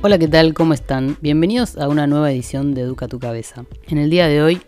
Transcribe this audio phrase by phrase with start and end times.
[0.00, 0.54] Hola, ¿qué tal?
[0.54, 1.16] ¿Cómo están?
[1.20, 3.64] Bienvenidos a una nueva edición de Educa tu Cabeza.
[3.88, 4.60] En el día de hoy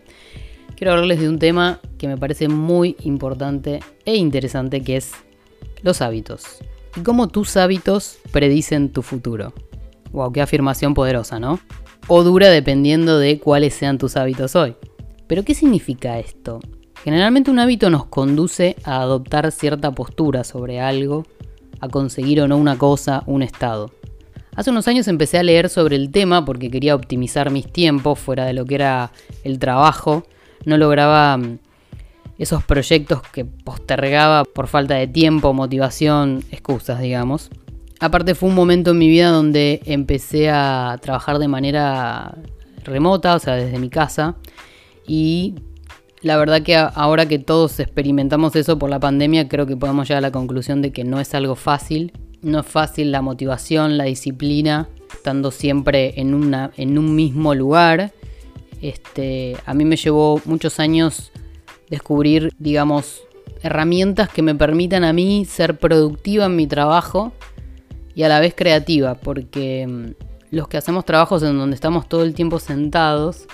[0.75, 5.13] quiero hablarles de un tema que me parece muy importante e interesante, que es
[5.83, 6.57] los hábitos.
[6.97, 9.53] Y cómo tus hábitos predicen tu futuro.
[10.11, 11.61] Wow, qué afirmación poderosa, ¿no?
[12.09, 14.75] O dura dependiendo de cuáles sean tus hábitos hoy.
[15.27, 16.59] Pero ¿qué significa esto?
[17.05, 21.25] Generalmente un hábito nos conduce a adoptar cierta postura sobre algo,
[21.79, 23.91] a conseguir o no una cosa, un estado.
[24.55, 28.45] Hace unos años empecé a leer sobre el tema porque quería optimizar mis tiempos fuera
[28.45, 29.11] de lo que era
[29.43, 30.25] el trabajo.
[30.65, 31.59] No lograba mm,
[32.37, 37.49] esos proyectos que postergaba por falta de tiempo, motivación, excusas, digamos.
[38.01, 42.35] Aparte fue un momento en mi vida donde empecé a trabajar de manera
[42.83, 44.35] remota, o sea, desde mi casa.
[45.07, 45.55] Y
[46.21, 50.17] la verdad que ahora que todos experimentamos eso por la pandemia, creo que podemos llegar
[50.17, 54.05] a la conclusión de que no es algo fácil no es fácil la motivación, la
[54.05, 58.11] disciplina, estando siempre en, una, en un mismo lugar.
[58.81, 61.31] Este, a mí me llevó muchos años
[61.89, 63.21] descubrir, digamos,
[63.61, 67.33] herramientas que me permitan a mí ser productiva en mi trabajo
[68.15, 72.23] y a la vez creativa, porque mm, los que hacemos trabajos en donde estamos todo
[72.23, 73.47] el tiempo sentados,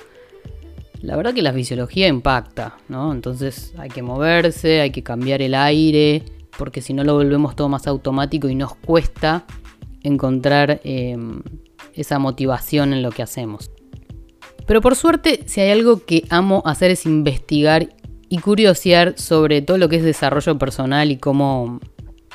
[1.02, 3.12] la verdad que la fisiología impacta, ¿no?
[3.12, 6.24] Entonces hay que moverse, hay que cambiar el aire,
[6.58, 9.46] porque si no lo volvemos todo más automático y nos cuesta
[10.04, 11.42] encontrar em,
[11.94, 13.72] esa motivación en lo que hacemos.
[14.66, 17.90] Pero por suerte, si hay algo que amo hacer es investigar
[18.30, 21.80] y curiosear sobre todo lo que es desarrollo personal y cómo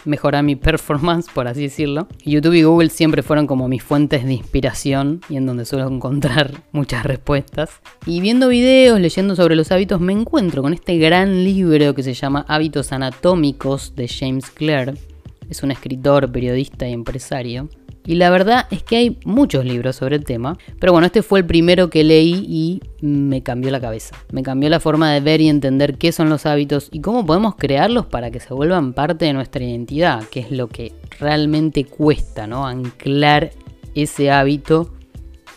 [0.04, 2.08] mejorar mi performance, por así decirlo.
[2.24, 6.62] YouTube y Google siempre fueron como mis fuentes de inspiración y en donde suelo encontrar
[6.72, 7.70] muchas respuestas.
[8.06, 12.14] Y viendo videos, leyendo sobre los hábitos, me encuentro con este gran libro que se
[12.14, 14.94] llama Hábitos Anatómicos de James Clear.
[15.48, 17.68] Es un escritor, periodista y empresario.
[18.04, 21.40] Y la verdad es que hay muchos libros sobre el tema, pero bueno, este fue
[21.40, 24.16] el primero que leí y me cambió la cabeza.
[24.32, 27.54] Me cambió la forma de ver y entender qué son los hábitos y cómo podemos
[27.54, 32.46] crearlos para que se vuelvan parte de nuestra identidad, que es lo que realmente cuesta,
[32.48, 32.66] ¿no?
[32.66, 33.50] Anclar
[33.94, 34.92] ese hábito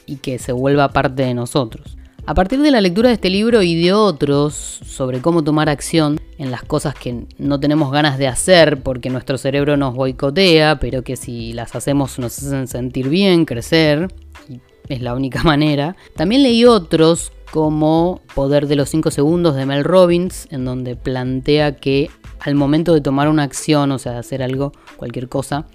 [0.06, 1.98] y que se vuelva parte de nosotros.
[2.28, 6.20] A partir de la lectura de este libro y de otros sobre cómo tomar acción
[6.38, 11.04] en las cosas que no tenemos ganas de hacer porque nuestro cerebro nos boicotea, pero
[11.04, 14.14] que si las hacemos nos hacen sentir bien, crecer,
[14.50, 14.60] y
[14.90, 15.96] es la única manera.
[16.16, 21.78] También leí otros como Poder de los 5 segundos de Mel Robbins, en donde plantea
[21.78, 22.10] que
[22.40, 25.66] al momento de tomar una acción, o sea, de hacer algo, cualquier cosa,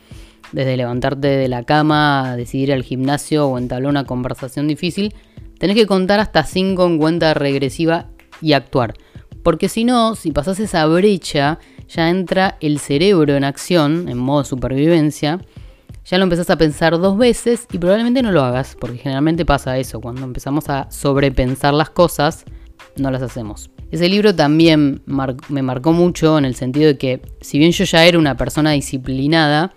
[0.53, 5.15] desde levantarte de la cama, decidir al gimnasio o entablar una conversación difícil,
[5.59, 8.09] tenés que contar hasta 5 en cuenta regresiva
[8.43, 8.95] y actuar.
[9.43, 11.59] Porque si no, si pasas esa brecha,
[11.89, 15.41] ya entra el cerebro en acción, en modo supervivencia.
[16.05, 19.79] Ya lo empezás a pensar dos veces y probablemente no lo hagas, porque generalmente pasa
[19.79, 22.45] eso, cuando empezamos a sobrepensar las cosas,
[22.97, 23.71] no las hacemos.
[23.91, 25.03] Ese libro también
[25.49, 28.71] me marcó mucho en el sentido de que, si bien yo ya era una persona
[28.73, 29.73] disciplinada,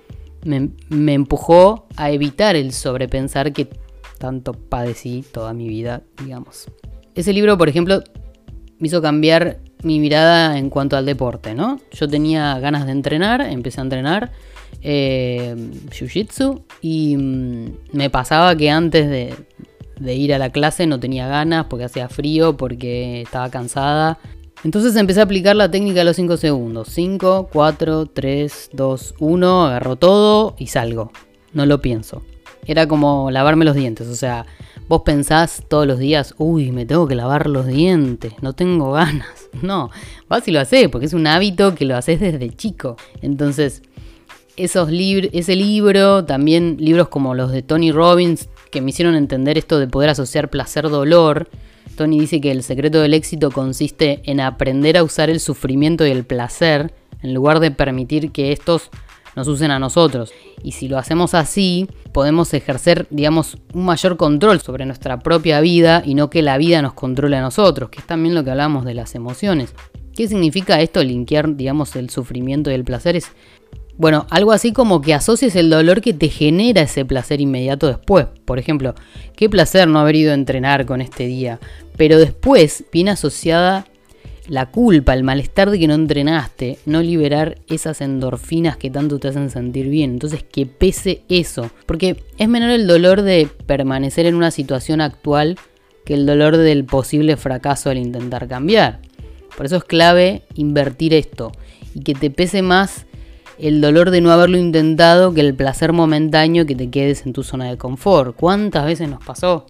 [0.45, 3.69] me empujó a evitar el sobrepensar que
[4.18, 6.68] tanto padecí toda mi vida, digamos.
[7.16, 8.03] Ese libro, por ejemplo,
[8.79, 11.79] me hizo cambiar mi mirada en cuanto al deporte, ¿no?
[11.91, 14.31] Yo tenía ganas de entrenar, empecé a entrenar
[14.81, 15.56] eh,
[15.89, 19.33] Jiu-Jitsu y mm, me pasaba que antes de,
[20.00, 24.19] de ir a la clase no tenía ganas porque hacía frío, porque estaba cansada.
[24.63, 26.89] Entonces empecé a aplicar la técnica de los 5 segundos.
[26.89, 31.12] 5, 4, 3, 2, 1, agarro todo y salgo.
[31.53, 32.23] No lo pienso.
[32.66, 34.45] Era como lavarme los dientes, o sea,
[34.88, 39.27] vos pensás todos los días, uy, me tengo que lavar los dientes, no tengo ganas.
[39.61, 39.91] No,
[40.27, 42.97] vas y lo haces, porque es un hábito que lo haces desde chico.
[43.21, 43.83] Entonces,
[44.57, 49.77] esos ese libro, también libros como los de Tony Robbins, que me hicieron entender esto
[49.77, 51.50] de poder asociar placer-dolor.
[51.95, 56.09] Tony dice que el secreto del éxito consiste en aprender a usar el sufrimiento y
[56.09, 58.89] el placer en lugar de permitir que estos
[59.35, 60.31] nos usen a nosotros.
[60.63, 66.03] Y si lo hacemos así, podemos ejercer, digamos, un mayor control sobre nuestra propia vida
[66.06, 68.85] y no que la vida nos controle a nosotros, que es también lo que hablamos
[68.85, 69.74] de las emociones.
[70.15, 73.15] ¿Qué significa esto, linkear, digamos, el sufrimiento y el placer?
[73.15, 73.31] Es,
[73.97, 78.27] bueno, algo así como que asocies el dolor que te genera ese placer inmediato después.
[78.45, 78.94] Por ejemplo,
[79.35, 81.59] qué placer no haber ido a entrenar con este día.
[81.97, 83.85] Pero después viene asociada
[84.48, 89.30] la culpa, el malestar de que no entrenaste, no liberar esas endorfinas que tanto te
[89.30, 90.12] hacen sentir bien.
[90.12, 95.57] Entonces que pese eso, porque es menor el dolor de permanecer en una situación actual
[96.06, 99.00] que el dolor del posible fracaso al intentar cambiar.
[99.56, 101.51] Por eso es clave invertir esto
[101.94, 103.06] y que te pese más
[103.60, 107.44] el dolor de no haberlo intentado que el placer momentáneo que te quedes en tu
[107.44, 108.36] zona de confort.
[108.36, 109.68] ¿Cuántas veces nos pasó?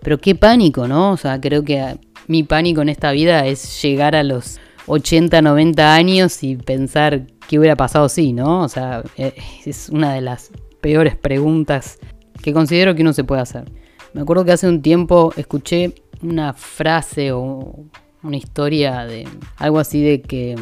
[0.00, 1.12] Pero qué pánico, ¿no?
[1.12, 5.94] O sea, creo que mi pánico en esta vida es llegar a los 80, 90
[5.94, 8.62] años y pensar qué hubiera pasado si, ¿no?
[8.62, 9.34] O sea, eh,
[9.64, 11.98] es una de las peores preguntas
[12.42, 13.70] que considero que uno se puede hacer.
[14.12, 17.84] Me acuerdo que hace un tiempo escuché una frase o
[18.22, 19.26] una historia de
[19.56, 20.56] algo así de que,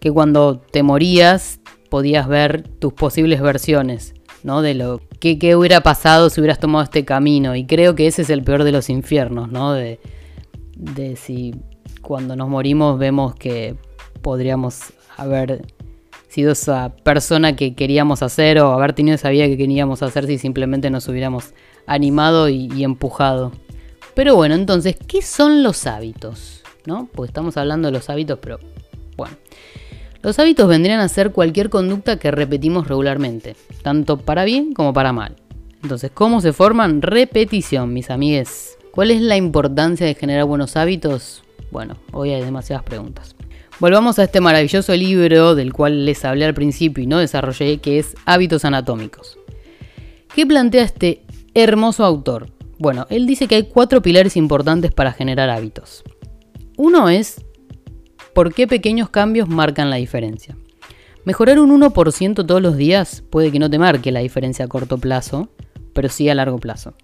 [0.00, 4.60] que cuando te morías podías ver tus posibles versiones, ¿no?
[4.62, 7.54] De lo que, que, hubiera pasado si hubieras tomado este camino.
[7.56, 9.72] Y creo que ese es el peor de los infiernos, ¿no?
[9.72, 10.00] De,
[10.78, 11.54] de si
[12.00, 13.76] cuando nos morimos vemos que
[14.22, 15.66] podríamos haber
[16.28, 20.38] sido esa persona que queríamos hacer o haber tenido esa vida que queríamos hacer si
[20.38, 21.52] simplemente nos hubiéramos
[21.86, 23.52] animado y, empujado.
[24.14, 26.62] Pero bueno, entonces, ¿qué son los hábitos?
[26.86, 27.08] ¿No?
[27.14, 28.58] Porque estamos hablando de los hábitos, pero
[29.16, 29.36] bueno.
[30.22, 35.12] Los hábitos vendrían a ser cualquier conducta que repetimos regularmente, tanto para bien como para
[35.12, 35.36] mal.
[35.82, 37.02] Entonces, ¿cómo se forman?
[37.02, 38.77] Repetición, mis amigues.
[38.98, 41.44] ¿Cuál es la importancia de generar buenos hábitos?
[41.70, 43.36] Bueno, hoy hay demasiadas preguntas.
[43.78, 48.00] Volvamos a este maravilloso libro del cual les hablé al principio y no desarrollé, que
[48.00, 49.38] es Hábitos Anatómicos.
[50.34, 51.22] ¿Qué plantea este
[51.54, 52.50] hermoso autor?
[52.80, 56.02] Bueno, él dice que hay cuatro pilares importantes para generar hábitos.
[56.76, 57.44] Uno es
[58.34, 60.56] por qué pequeños cambios marcan la diferencia.
[61.24, 64.98] Mejorar un 1% todos los días puede que no te marque la diferencia a corto
[64.98, 65.50] plazo,
[65.92, 66.94] pero sí a largo plazo.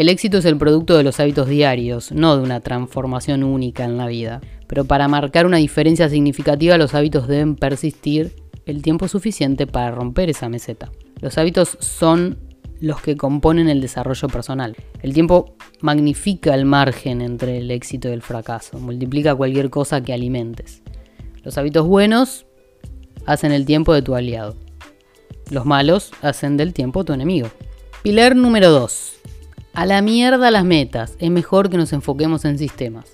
[0.00, 3.98] El éxito es el producto de los hábitos diarios, no de una transformación única en
[3.98, 4.40] la vida.
[4.66, 10.30] Pero para marcar una diferencia significativa los hábitos deben persistir el tiempo suficiente para romper
[10.30, 10.90] esa meseta.
[11.20, 12.38] Los hábitos son
[12.80, 14.74] los que componen el desarrollo personal.
[15.02, 20.14] El tiempo magnifica el margen entre el éxito y el fracaso, multiplica cualquier cosa que
[20.14, 20.80] alimentes.
[21.42, 22.46] Los hábitos buenos
[23.26, 24.56] hacen el tiempo de tu aliado.
[25.50, 27.50] Los malos hacen del tiempo tu enemigo.
[28.02, 29.09] Pilar número 2.
[29.72, 33.06] A la mierda las metas, es mejor que nos enfoquemos en sistemas.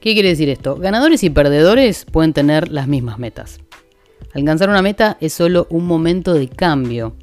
[0.00, 0.76] ¿Qué quiere decir esto?
[0.76, 3.58] Ganadores y perdedores pueden tener las mismas metas.
[4.34, 7.16] Alcanzar una meta es solo un momento de cambio.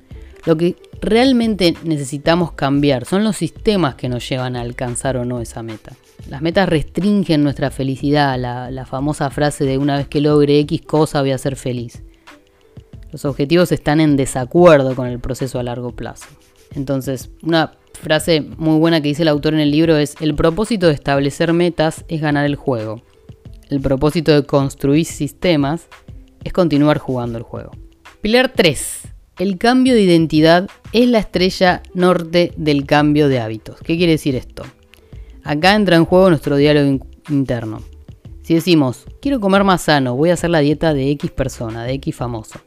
[0.45, 5.39] Lo que realmente necesitamos cambiar son los sistemas que nos llevan a alcanzar o no
[5.39, 5.95] esa meta.
[6.27, 10.81] Las metas restringen nuestra felicidad, la, la famosa frase de una vez que logre X
[10.81, 12.03] cosa voy a ser feliz.
[13.11, 16.25] Los objetivos están en desacuerdo con el proceso a largo plazo.
[16.73, 20.87] Entonces, una frase muy buena que dice el autor en el libro es, el propósito
[20.87, 23.01] de establecer metas es ganar el juego.
[23.69, 25.87] El propósito de construir sistemas
[26.43, 27.71] es continuar jugando el juego.
[28.21, 29.01] Pilar 3.
[29.39, 33.79] El cambio de identidad es la estrella norte del cambio de hábitos.
[33.81, 34.63] ¿Qué quiere decir esto?
[35.43, 37.81] Acá entra en juego nuestro diálogo interno.
[38.43, 41.93] Si decimos, quiero comer más sano, voy a hacer la dieta de X persona, de
[41.93, 42.59] X famoso.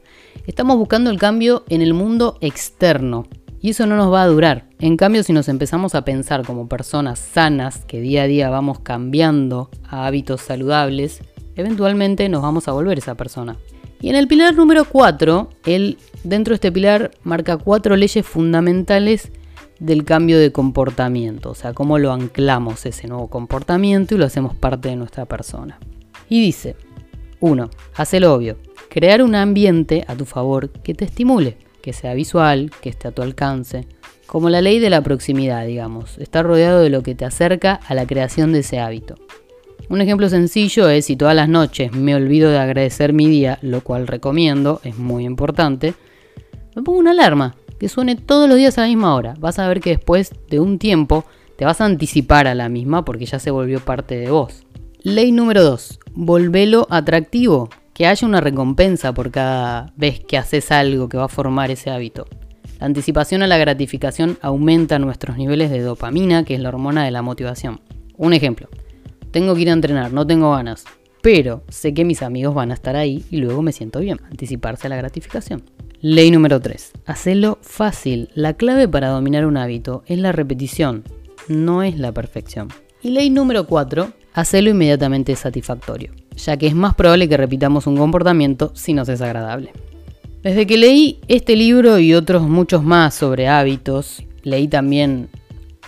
[0.45, 3.27] Estamos buscando el cambio en el mundo externo,
[3.61, 4.65] y eso no nos va a durar.
[4.79, 8.79] En cambio, si nos empezamos a pensar como personas sanas, que día a día vamos
[8.79, 11.21] cambiando a hábitos saludables,
[11.55, 13.57] eventualmente nos vamos a volver esa persona.
[14.01, 19.31] Y en el pilar número 4, él dentro de este pilar marca cuatro leyes fundamentales
[19.79, 24.55] del cambio de comportamiento, o sea, cómo lo anclamos ese nuevo comportamiento y lo hacemos
[24.55, 25.79] parte de nuestra persona.
[26.29, 26.75] Y dice,
[27.41, 27.69] 1.
[27.95, 28.57] Hace lo obvio,
[28.89, 33.11] crear un ambiente a tu favor que te estimule que sea visual, que esté a
[33.11, 33.87] tu alcance.
[34.25, 37.95] Como la ley de la proximidad, digamos, estar rodeado de lo que te acerca a
[37.95, 39.15] la creación de ese hábito.
[39.89, 43.81] Un ejemplo sencillo es si todas las noches me olvido de agradecer mi día, lo
[43.81, 45.95] cual recomiendo, es muy importante,
[46.75, 49.33] me pongo una alarma que suene todos los días a la misma hora.
[49.39, 51.25] Vas a ver que después de un tiempo
[51.55, 54.63] te vas a anticipar a la misma porque ya se volvió parte de vos.
[55.01, 55.99] Ley número 2.
[56.13, 61.27] Volvelo atractivo que haya una recompensa por cada vez que haces algo que va a
[61.27, 62.27] formar ese hábito.
[62.79, 67.11] La anticipación a la gratificación aumenta nuestros niveles de dopamina, que es la hormona de
[67.11, 67.81] la motivación.
[68.15, 68.69] Un ejemplo,
[69.31, 70.85] tengo que ir a entrenar, no tengo ganas,
[71.21, 74.21] pero sé que mis amigos van a estar ahí y luego me siento bien.
[74.31, 75.63] Anticiparse a la gratificación.
[75.99, 76.93] Ley número 3.
[77.05, 78.29] Hacelo fácil.
[78.33, 81.03] La clave para dominar un hábito es la repetición,
[81.49, 82.69] no es la perfección.
[83.01, 84.13] Y ley número 4.
[84.35, 86.13] Hacelo inmediatamente satisfactorio
[86.45, 89.71] ya que es más probable que repitamos un comportamiento si nos es agradable.
[90.41, 95.29] Desde que leí este libro y otros muchos más sobre hábitos, leí también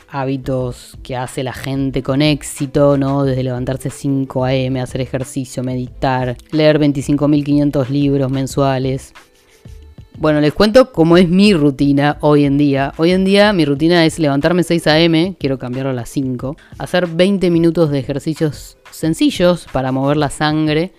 [0.10, 3.24] hábitos que hace la gente con éxito, ¿no?
[3.24, 9.13] Desde levantarse 5 a.m., hacer ejercicio, meditar, leer 25.500 libros mensuales,
[10.22, 12.94] bueno, les cuento cómo es mi rutina hoy en día.
[12.98, 17.08] Hoy en día mi rutina es levantarme 6 a.m., quiero cambiarlo a las 5, hacer
[17.08, 20.94] 20 minutos de ejercicios sencillos para mover la sangre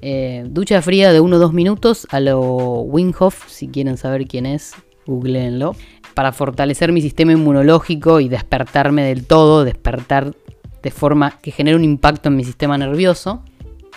[0.00, 2.40] Eh, ducha fría de 1 o 2 minutos a lo
[2.82, 4.74] Winghoff, si quieren saber quién es,
[5.06, 5.74] googleenlo.
[6.14, 10.36] Para fortalecer mi sistema inmunológico y despertarme del todo, despertar
[10.82, 13.42] de forma que genere un impacto en mi sistema nervioso.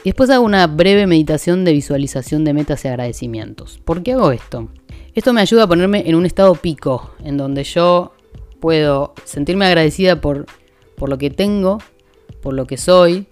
[0.04, 3.80] Y después hago una breve meditación de visualización de metas y agradecimientos.
[3.86, 4.70] ¿Por qué hago esto?
[5.14, 8.14] Esto me ayuda a ponerme en un estado pico, en donde yo
[8.60, 10.46] puedo sentirme agradecida por,
[10.96, 11.80] por lo que tengo,
[12.42, 13.28] por lo que soy,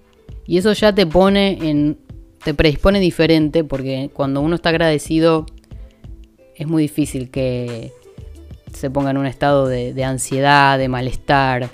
[0.46, 1.98] y eso ya te pone en.
[2.44, 5.46] te predispone diferente, porque cuando uno está agradecido
[6.56, 7.94] es muy difícil que
[8.74, 11.70] se ponga en un estado de, ansiedad, de malestar.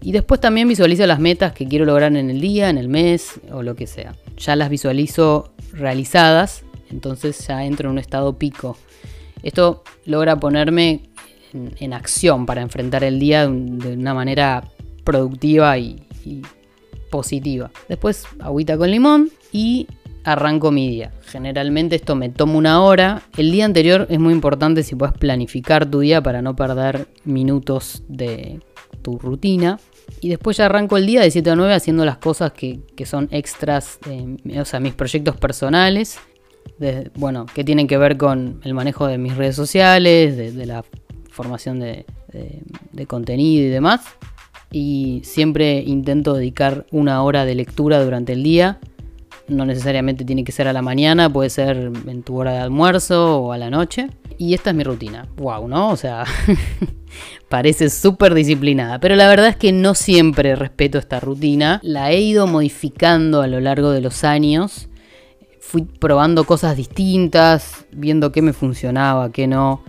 [0.00, 3.40] Y después también visualizo las metas que quiero lograr en el día, en el mes
[3.52, 4.14] o lo que sea.
[4.44, 8.76] Ya las visualizo realizadas, entonces ya entro en un estado pico.
[9.42, 11.02] Esto logra ponerme
[11.52, 14.64] en, acción para enfrentar el día de, una manera
[15.04, 16.42] productiva y, y
[17.10, 17.70] positiva.
[17.88, 19.86] Después agüita con limón y
[20.24, 21.12] arranco mi día.
[21.26, 23.22] Generalmente esto me toma una hora.
[23.36, 28.02] El día anterior es muy importante si puedes planificar tu día para no perder minutos
[28.08, 28.60] de
[29.02, 29.78] tu rutina.
[30.20, 33.28] Y después ya arranco el día de 7 a 9 haciendo las cosas que, son
[33.32, 33.98] extras,
[34.58, 36.18] o sea, mis proyectos personales.
[37.16, 40.84] bueno, que tienen que ver con el manejo de mis redes sociales, de, la
[41.30, 42.06] formación de,
[42.92, 44.02] de contenido y demás.
[44.70, 48.78] Y siempre intento dedicar una hora de lectura durante el día.
[49.52, 53.38] No necesariamente tiene que ser a la mañana, puede ser en tu hora de almuerzo
[53.38, 54.08] o a la noche.
[54.38, 55.28] Y esta es mi rutina.
[55.36, 55.90] Wow, ¿no?
[55.90, 56.24] O sea,
[57.48, 58.98] parece súper disciplinada.
[58.98, 61.80] Pero la verdad es que no siempre respeto esta rutina.
[61.82, 64.88] La he ido modificando a lo largo de los años.
[65.60, 69.82] Fui probando cosas distintas, viendo qué me funcionaba, qué no.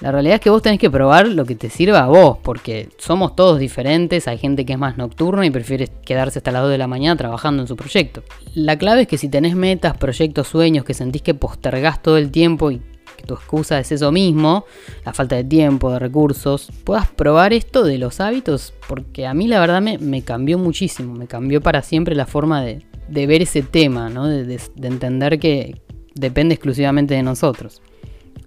[0.00, 2.88] La realidad es que vos tenés que probar lo que te sirva a vos, porque
[2.96, 6.70] somos todos diferentes, hay gente que es más nocturna y prefiere quedarse hasta las 2
[6.70, 8.22] de la mañana trabajando en su proyecto.
[8.54, 12.30] La clave es que si tenés metas, proyectos, sueños que sentís que postergás todo el
[12.30, 12.80] tiempo y
[13.18, 14.64] que tu excusa es eso mismo,
[15.04, 19.48] la falta de tiempo, de recursos, puedas probar esto de los hábitos, porque a mí
[19.48, 24.08] la verdad me, cambió muchísimo, me cambió para siempre la forma de, ver ese tema,
[24.08, 25.78] de, entender que
[26.14, 27.82] depende exclusivamente de nosotros.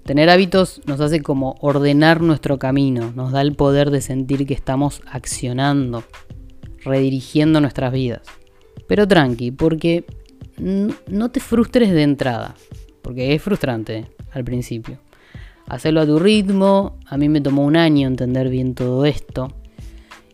[0.04, 4.54] Tener hábitos nos hace como ordenar nuestro camino, nos da el poder de sentir que
[4.54, 6.04] estamos accionando,
[6.84, 8.22] redirigiendo nuestras vidas.
[8.86, 10.04] Pero tranqui, porque
[10.58, 12.56] no te frustres de entrada,
[13.02, 14.98] porque es frustrante al principio.
[15.68, 19.48] Hacerlo a tu ritmo, a mí me tomó un año entender bien todo esto.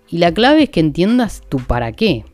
[0.07, 2.25] Y la clave es que entiendas tu para qué.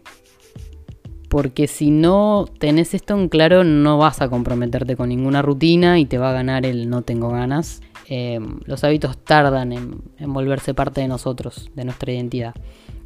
[1.36, 6.06] Porque si no tenés esto en claro, no vas a comprometerte con ninguna rutina y
[6.06, 7.82] te va a ganar el no tengo ganas.
[8.08, 12.56] Eh, los hábitos tardan en, en volverse parte de nosotros, de nuestra identidad.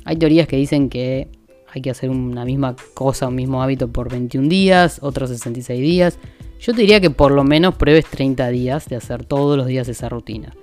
[0.05, 1.27] Hay teorías que dicen que
[1.73, 6.19] hay que hacer una misma cosa, un mismo hábito por 21 días, otros 66 días.
[6.59, 9.87] Yo te diría que por lo menos pruebes 30 días de hacer todos los días
[9.87, 10.53] esa rutina.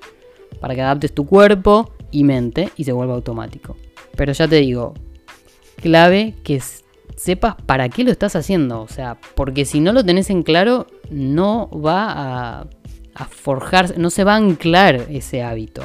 [0.60, 3.74] Para que adaptes tu cuerpo y mente y se vuelva automático.
[4.16, 4.94] Pero ya te digo,
[5.82, 6.54] clave que
[7.16, 8.82] sepas para qué lo estás haciendo.
[8.82, 12.66] O sea, porque si no lo tenés en claro, no va a,
[13.14, 13.28] a
[13.96, 15.82] no se va a anclar ese hábito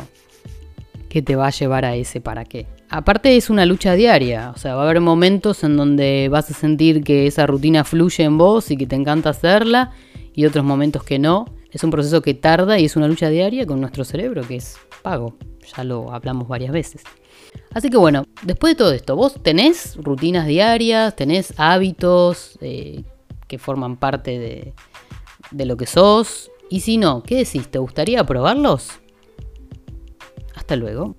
[1.10, 2.68] que te va a llevar a ese para qué.
[2.90, 6.54] Aparte es una lucha diaria, o sea, va a haber momentos en donde vas a
[6.54, 9.92] sentir que esa rutina fluye en vos y que te encanta hacerla
[10.34, 11.46] y otros momentos que no.
[11.72, 14.78] Es un proceso que tarda y es una lucha diaria con nuestro cerebro que es
[15.02, 15.38] pago.
[15.76, 17.04] Ya lo hablamos varias veces.
[17.74, 23.04] Así que bueno, después de todo esto, vos tenés rutinas diarias, tenés hábitos eh,
[23.48, 24.74] que forman parte de,
[25.52, 26.52] de lo que sos.
[26.70, 27.70] Y si no, ¿qué decís?
[27.70, 28.90] ¿Te gustaría probarlos?
[30.56, 31.16] Hasta luego.